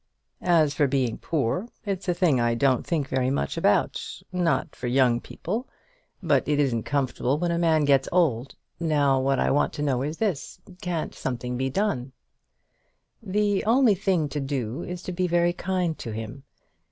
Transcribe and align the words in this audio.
"As 0.41 0.73
for 0.73 0.87
being 0.87 1.19
poor, 1.19 1.67
it's 1.85 2.09
a 2.09 2.13
thing 2.15 2.39
I 2.41 2.55
don't 2.55 2.87
think 2.87 3.07
very 3.07 3.29
much 3.29 3.55
about, 3.55 4.03
not 4.31 4.75
for 4.75 4.87
young 4.87 5.19
people. 5.21 5.69
But 6.23 6.47
it 6.47 6.59
isn't 6.59 6.85
comfortable 6.87 7.37
when 7.37 7.51
a 7.51 7.59
man 7.59 7.85
gets 7.85 8.09
old. 8.11 8.55
Now 8.79 9.19
what 9.19 9.37
I 9.37 9.51
want 9.51 9.73
to 9.73 9.83
know 9.83 10.01
is 10.01 10.17
this; 10.17 10.59
can't 10.81 11.13
something 11.13 11.55
be 11.55 11.69
done?" 11.69 12.13
"The 13.21 13.63
only 13.65 13.93
thing 13.93 14.27
to 14.29 14.39
do 14.39 14.81
is 14.81 15.03
to 15.03 15.11
be 15.11 15.27
very 15.27 15.53
kind 15.53 15.95
to 15.99 16.09
him. 16.11 16.45